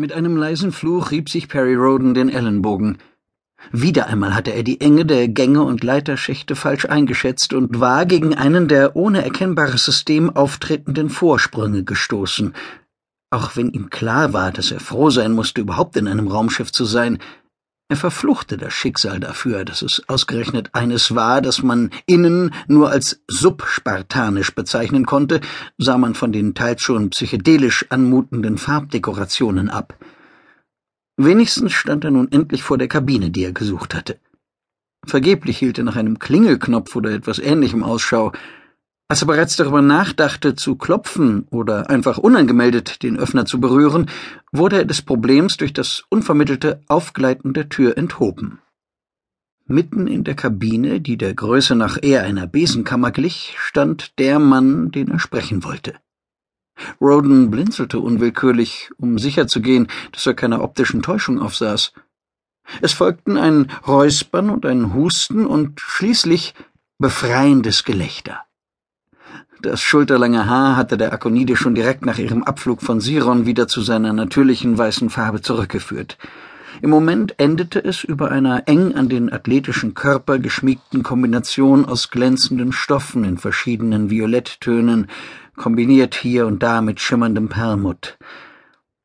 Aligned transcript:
Mit 0.00 0.12
einem 0.12 0.36
leisen 0.36 0.70
Fluch 0.70 1.10
rieb 1.10 1.28
sich 1.28 1.48
Perry 1.48 1.74
Roden 1.74 2.14
den 2.14 2.28
Ellenbogen. 2.28 2.98
Wieder 3.72 4.06
einmal 4.06 4.32
hatte 4.32 4.52
er 4.52 4.62
die 4.62 4.80
Enge 4.80 5.04
der 5.04 5.26
Gänge 5.26 5.64
und 5.64 5.82
Leiterschächte 5.82 6.54
falsch 6.54 6.84
eingeschätzt 6.84 7.52
und 7.52 7.80
war 7.80 8.06
gegen 8.06 8.32
einen 8.32 8.68
der 8.68 8.94
ohne 8.94 9.24
erkennbares 9.24 9.84
System 9.84 10.30
auftretenden 10.30 11.10
Vorsprünge 11.10 11.82
gestoßen. 11.82 12.54
Auch 13.30 13.56
wenn 13.56 13.70
ihm 13.70 13.90
klar 13.90 14.32
war, 14.32 14.52
dass 14.52 14.70
er 14.70 14.78
froh 14.78 15.10
sein 15.10 15.32
musste, 15.32 15.62
überhaupt 15.62 15.96
in 15.96 16.06
einem 16.06 16.28
Raumschiff 16.28 16.70
zu 16.70 16.84
sein, 16.84 17.18
er 17.88 17.96
verfluchte 17.96 18.58
das 18.58 18.74
Schicksal 18.74 19.18
dafür, 19.18 19.64
dass 19.64 19.80
es 19.80 20.06
ausgerechnet 20.08 20.70
eines 20.74 21.14
war, 21.14 21.40
das 21.40 21.62
man 21.62 21.90
innen 22.06 22.52
nur 22.66 22.90
als 22.90 23.22
subspartanisch 23.28 24.54
bezeichnen 24.54 25.06
konnte, 25.06 25.40
sah 25.78 25.96
man 25.96 26.14
von 26.14 26.30
den 26.30 26.54
teils 26.54 26.82
schon 26.82 27.10
psychedelisch 27.10 27.86
anmutenden 27.88 28.58
Farbdekorationen 28.58 29.70
ab. 29.70 29.98
Wenigstens 31.16 31.72
stand 31.72 32.04
er 32.04 32.10
nun 32.10 32.30
endlich 32.30 32.62
vor 32.62 32.76
der 32.76 32.88
Kabine, 32.88 33.30
die 33.30 33.44
er 33.44 33.52
gesucht 33.52 33.94
hatte. 33.94 34.20
Vergeblich 35.06 35.58
hielt 35.58 35.78
er 35.78 35.84
nach 35.84 35.96
einem 35.96 36.18
Klingelknopf 36.18 36.94
oder 36.94 37.10
etwas 37.10 37.38
ähnlichem 37.38 37.82
Ausschau, 37.82 38.32
als 39.08 39.22
er 39.22 39.26
bereits 39.26 39.56
darüber 39.56 39.80
nachdachte, 39.80 40.54
zu 40.54 40.76
klopfen 40.76 41.46
oder 41.50 41.88
einfach 41.88 42.18
unangemeldet 42.18 43.02
den 43.02 43.18
Öffner 43.18 43.46
zu 43.46 43.58
berühren, 43.58 44.10
wurde 44.52 44.76
er 44.76 44.84
des 44.84 45.00
Problems 45.00 45.56
durch 45.56 45.72
das 45.72 46.04
unvermittelte 46.10 46.82
Aufgleiten 46.88 47.54
der 47.54 47.70
Tür 47.70 47.96
enthoben. 47.96 48.60
Mitten 49.66 50.06
in 50.06 50.24
der 50.24 50.34
Kabine, 50.34 51.00
die 51.00 51.16
der 51.16 51.34
Größe 51.34 51.74
nach 51.74 51.98
eher 52.00 52.22
einer 52.22 52.46
Besenkammer 52.46 53.10
glich, 53.10 53.54
stand 53.58 54.18
der 54.18 54.38
Mann, 54.38 54.90
den 54.90 55.10
er 55.10 55.18
sprechen 55.18 55.64
wollte. 55.64 55.94
Roden 57.00 57.50
blinzelte 57.50 57.98
unwillkürlich, 57.98 58.90
um 58.98 59.18
sicherzugehen, 59.18 59.88
dass 60.12 60.26
er 60.26 60.34
keiner 60.34 60.62
optischen 60.62 61.02
Täuschung 61.02 61.40
aufsaß. 61.40 61.92
Es 62.82 62.92
folgten 62.92 63.36
ein 63.36 63.70
Räuspern 63.86 64.50
und 64.50 64.66
ein 64.66 64.94
Husten 64.94 65.46
und 65.46 65.80
schließlich 65.80 66.54
befreiendes 66.98 67.84
Gelächter. 67.84 68.47
Das 69.60 69.80
schulterlange 69.80 70.46
Haar 70.46 70.76
hatte 70.76 70.96
der 70.96 71.12
Akonide 71.12 71.56
schon 71.56 71.74
direkt 71.74 72.06
nach 72.06 72.18
ihrem 72.18 72.44
Abflug 72.44 72.80
von 72.80 73.00
Siron 73.00 73.44
wieder 73.44 73.66
zu 73.66 73.80
seiner 73.80 74.12
natürlichen 74.12 74.78
weißen 74.78 75.10
Farbe 75.10 75.40
zurückgeführt. 75.40 76.16
Im 76.80 76.90
Moment 76.90 77.34
endete 77.38 77.82
es 77.82 78.04
über 78.04 78.30
einer 78.30 78.68
eng 78.68 78.94
an 78.94 79.08
den 79.08 79.32
athletischen 79.32 79.94
Körper 79.94 80.38
geschmiegten 80.38 81.02
Kombination 81.02 81.84
aus 81.86 82.10
glänzenden 82.10 82.70
Stoffen 82.70 83.24
in 83.24 83.36
verschiedenen 83.36 84.10
Violetttönen, 84.10 85.08
kombiniert 85.56 86.14
hier 86.14 86.46
und 86.46 86.62
da 86.62 86.80
mit 86.80 87.00
schimmerndem 87.00 87.48
Perlmutt. 87.48 88.16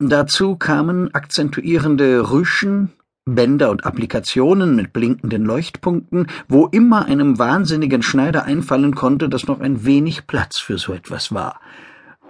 Dazu 0.00 0.56
kamen 0.56 1.14
akzentuierende 1.14 2.32
Rüschen, 2.32 2.90
Bänder 3.26 3.70
und 3.70 3.84
Applikationen 3.84 4.74
mit 4.74 4.92
blinkenden 4.92 5.44
Leuchtpunkten, 5.44 6.26
wo 6.48 6.66
immer 6.66 7.06
einem 7.06 7.38
wahnsinnigen 7.38 8.02
Schneider 8.02 8.44
einfallen 8.44 8.94
konnte, 8.94 9.28
dass 9.28 9.46
noch 9.46 9.60
ein 9.60 9.84
wenig 9.84 10.26
Platz 10.26 10.58
für 10.58 10.78
so 10.78 10.92
etwas 10.92 11.32
war. 11.32 11.60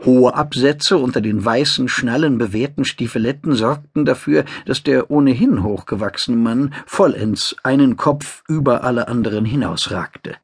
Hohe 0.04 0.34
Absätze 0.34 0.96
unter 0.96 1.20
den 1.20 1.44
weißen, 1.44 1.88
schnallenbewehrten 1.88 2.84
Stiefeletten 2.84 3.54
sorgten 3.54 4.04
dafür, 4.04 4.44
dass 4.64 4.82
der 4.82 5.10
ohnehin 5.10 5.62
hochgewachsene 5.62 6.36
Mann 6.36 6.72
vollends 6.86 7.54
einen 7.62 7.96
Kopf 7.96 8.42
über 8.48 8.82
alle 8.82 9.08
anderen 9.08 9.44
hinausragte. 9.44 10.36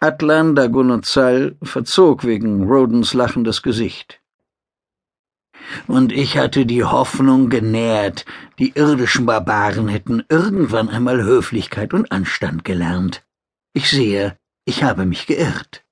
Atlan 0.00 0.54
Dagonozal 0.54 1.56
verzog 1.62 2.24
wegen 2.24 2.64
Rodens 2.64 3.14
lachendes 3.14 3.62
Gesicht 3.62 4.20
und 5.86 6.12
ich 6.12 6.38
hatte 6.38 6.66
die 6.66 6.84
Hoffnung 6.84 7.48
genährt, 7.48 8.24
die 8.58 8.72
irdischen 8.74 9.26
Barbaren 9.26 9.88
hätten 9.88 10.24
irgendwann 10.28 10.88
einmal 10.88 11.22
Höflichkeit 11.22 11.94
und 11.94 12.10
Anstand 12.12 12.64
gelernt. 12.64 13.24
Ich 13.72 13.90
sehe, 13.90 14.36
ich 14.64 14.82
habe 14.82 15.06
mich 15.06 15.26
geirrt. 15.26 15.84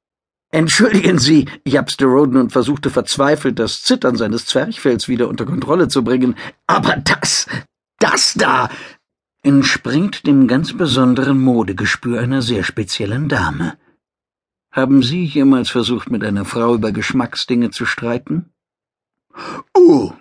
Entschuldigen 0.51 1.19
Sie, 1.19 1.49
japste 1.67 2.06
Roden 2.06 2.37
und 2.37 2.53
versuchte 2.53 2.91
verzweifelt, 2.91 3.59
das 3.59 3.83
Zittern 3.83 4.17
seines 4.17 4.47
Zwerchfells 4.47 5.09
wieder 5.09 5.28
unter 5.28 5.45
Kontrolle 5.45 5.89
zu 5.89 6.05
bringen. 6.05 6.37
Aber 6.67 6.97
das, 6.97 7.47
das 7.99 8.34
da, 8.34 8.69
entspringt 9.43 10.27
dem 10.27 10.49
ganz 10.49 10.77
besonderen 10.77 11.41
Modegespür 11.41 12.21
einer 12.21 12.43
sehr 12.43 12.65
speziellen 12.65 13.28
Dame. 13.28 13.77
Haben 14.72 15.03
Sie 15.03 15.25
jemals 15.25 15.71
versucht, 15.71 16.11
mit 16.11 16.22
einer 16.25 16.45
Frau 16.45 16.75
über 16.75 16.93
Geschmacksdinge 16.93 17.71
zu 17.71 17.87
streiten? 17.87 18.51
Uh! 19.77 20.13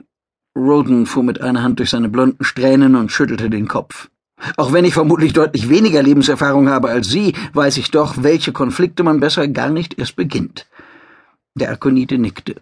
Roden 0.55 1.05
fuhr 1.05 1.23
mit 1.23 1.41
einer 1.41 1.63
Hand 1.63 1.79
durch 1.79 1.89
seine 1.89 2.09
blonden 2.09 2.43
Strähnen 2.43 2.95
und 2.95 3.11
schüttelte 3.11 3.49
den 3.49 3.67
Kopf. 3.67 4.09
Auch 4.57 4.73
wenn 4.73 4.85
ich 4.85 4.93
vermutlich 4.93 5.33
deutlich 5.33 5.69
weniger 5.69 6.03
Lebenserfahrung 6.03 6.69
habe 6.69 6.89
als 6.89 7.09
Sie, 7.09 7.33
weiß 7.53 7.77
ich 7.77 7.91
doch, 7.91 8.15
welche 8.23 8.51
Konflikte 8.51 9.03
man 9.03 9.19
besser 9.19 9.47
gar 9.47 9.69
nicht 9.69 9.97
erst 9.97 10.15
beginnt. 10.15 10.67
Der 11.55 11.71
Akonite 11.71 12.17
nickte. 12.17 12.55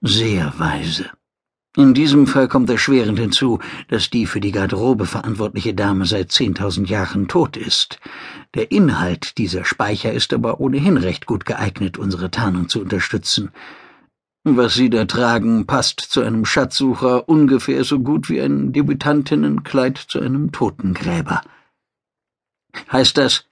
Sehr 0.00 0.52
weise. 0.58 1.10
In 1.76 1.92
diesem 1.92 2.28
Fall 2.28 2.46
kommt 2.46 2.70
erschwerend 2.70 3.18
hinzu, 3.18 3.58
dass 3.88 4.08
die 4.08 4.26
für 4.26 4.38
die 4.38 4.52
Garderobe 4.52 5.06
verantwortliche 5.06 5.74
Dame 5.74 6.06
seit 6.06 6.30
zehntausend 6.30 6.88
Jahren 6.88 7.26
tot 7.26 7.56
ist. 7.56 7.98
Der 8.54 8.70
Inhalt 8.70 9.38
dieser 9.38 9.64
Speicher 9.64 10.12
ist 10.12 10.32
aber 10.32 10.60
ohnehin 10.60 10.96
recht 10.96 11.26
gut 11.26 11.44
geeignet, 11.44 11.98
unsere 11.98 12.30
Tarnung 12.30 12.68
zu 12.68 12.80
unterstützen. 12.80 13.50
Was 14.46 14.74
Sie 14.74 14.90
da 14.90 15.06
tragen, 15.06 15.66
passt 15.66 16.00
zu 16.00 16.20
einem 16.20 16.44
Schatzsucher 16.44 17.30
ungefähr 17.30 17.82
so 17.82 18.00
gut 18.00 18.28
wie 18.28 18.42
ein 18.42 18.74
Debütantinnenkleid 18.74 19.96
zu 19.96 20.20
einem 20.20 20.52
Totengräber. 20.52 21.40
Heißt 22.92 23.16
das, 23.16 23.46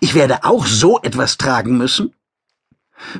ich 0.00 0.14
werde 0.14 0.44
auch 0.44 0.66
so 0.66 1.00
etwas 1.00 1.38
tragen 1.38 1.78
müssen? 1.78 2.12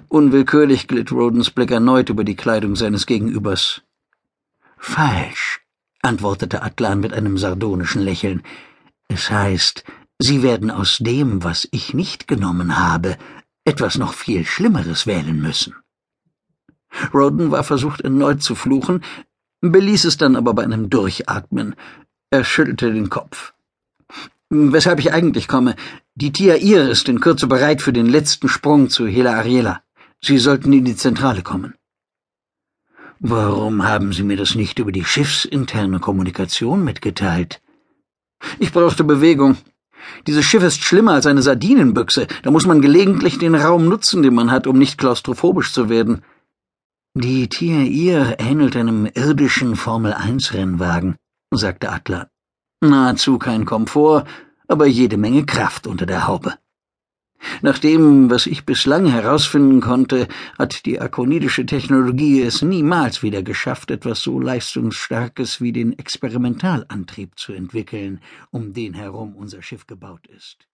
Unwillkürlich 0.09 0.89
glitt 0.89 1.11
Rodens 1.11 1.51
Blick 1.51 1.71
erneut 1.71 2.11
über 2.11 2.23
die 2.23 2.37
Kleidung 2.37 2.77
seines 2.77 3.07
Gegenübers. 3.07 3.81
Falsch, 4.77 5.63
antwortete 6.03 6.63
Atlan 6.63 7.01
mit 7.01 7.15
einem 7.15 7.39
sardonischen 7.39 8.03
Lächeln. 8.03 8.43
Es 9.09 9.31
heißt, 9.31 9.85
Sie 10.19 10.43
werden 10.43 10.71
aus 10.71 10.99
dem, 10.99 11.43
was 11.43 11.67
ich 11.71 11.95
nicht 11.95 12.29
genommen 12.29 12.79
habe, 12.79 13.17
etwas 13.65 13.97
noch 13.97 14.13
viel 14.13 14.45
Schlimmeres 14.45 15.07
wählen 15.07 15.41
müssen. 15.41 15.75
Roden 17.15 17.51
war 17.51 17.65
versucht, 17.65 18.01
erneut 18.01 18.43
zu 18.43 18.55
fluchen, 18.55 19.03
beließ 19.61 20.05
es 20.05 20.17
dann 20.17 20.37
aber 20.37 20.55
bei 20.55 20.65
einem 20.65 20.91
Durchatmen. 20.91 21.75
Er 22.31 22.45
schüttelte 22.45 22.93
den 22.93 23.11
Kopf. 23.11 23.55
Weshalb 24.51 25.01
ich 25.01 25.13
eigentlich 25.13 25.49
komme. 25.49 25.75
Die 26.15 26.33
Tiair 26.33 26.89
ist 26.89 27.09
in 27.09 27.21
Kürze 27.21 27.47
bereit 27.47 27.83
für 27.83 27.93
den 27.93 28.07
letzten 28.07 28.49
Sprung 28.49 28.91
zu 28.91 29.07
Hela 29.07 29.37
Ariela. 29.37 29.83
Sie 30.21 30.39
sollten 30.39 30.73
in 30.73 30.85
die 30.85 30.97
Zentrale 30.97 31.43
kommen. 31.43 31.75
Warum 33.19 33.83
haben 33.83 34.13
Sie 34.13 34.23
mir 34.23 34.37
das 34.37 34.55
nicht 34.55 34.79
über 34.79 34.93
die 34.93 35.05
schiffsinterne 35.05 36.01
Kommunikation 36.01 36.85
mitgeteilt? 36.85 37.61
Ich 38.59 38.73
brauchte 38.73 39.05
Bewegung. 39.05 39.57
Dieses 40.27 40.45
Schiff 40.45 40.63
ist 40.63 40.83
schlimmer 40.83 41.13
als 41.13 41.27
eine 41.27 41.43
Sardinenbüchse. 41.43 42.27
Da 42.43 42.51
muss 42.51 42.67
man 42.67 42.83
gelegentlich 42.83 43.39
den 43.39 43.55
Raum 43.55 43.89
nutzen, 43.89 44.23
den 44.23 44.35
man 44.35 44.51
hat, 44.51 44.67
um 44.67 44.79
nicht 44.79 44.99
klaustrophobisch 44.99 45.73
zu 45.73 45.89
werden. 45.89 46.23
Die 47.19 47.49
Tier 47.49 48.37
ähnelt 48.39 48.77
einem 48.77 49.07
irdischen 49.07 49.75
Formel-1-Rennwagen, 49.75 51.17
sagte 51.51 51.89
Adler. 51.89 52.29
Nahezu 52.83 53.39
kein 53.39 53.65
Komfort, 53.65 54.27
aber 54.69 54.85
jede 54.85 55.17
Menge 55.17 55.47
Kraft 55.47 55.87
unter 55.87 56.05
der 56.05 56.27
Haube. 56.27 56.59
Nach 57.63 57.79
dem, 57.79 58.29
was 58.29 58.47
ich 58.47 58.67
bislang 58.67 59.07
herausfinden 59.07 59.81
konnte, 59.81 60.29
hat 60.59 60.85
die 60.85 61.01
akonidische 61.01 61.65
Technologie 61.65 62.43
es 62.43 62.61
niemals 62.61 63.23
wieder 63.23 63.43
geschafft, 63.43 63.91
etwas 63.91 64.21
so 64.21 64.39
leistungsstarkes 64.39 65.63
wie 65.63 65.73
den 65.73 65.99
Experimentalantrieb 65.99 67.39
zu 67.39 67.55
entwickeln, 67.55 68.21
um 68.51 68.75
den 68.75 68.93
herum 68.93 69.37
unser 69.37 69.63
Schiff 69.63 69.87
gebaut 69.87 70.27
ist. 70.27 70.69